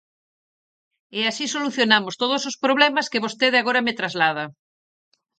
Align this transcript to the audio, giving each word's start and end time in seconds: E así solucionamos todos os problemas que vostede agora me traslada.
E 1.17 1.19
así 1.29 1.45
solucionamos 1.55 2.15
todos 2.21 2.41
os 2.49 2.59
problemas 2.65 3.09
que 3.11 3.23
vostede 3.25 3.57
agora 3.59 3.85
me 3.87 3.97
traslada. 3.99 4.45